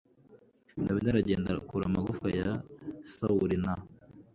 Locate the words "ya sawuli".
2.39-3.57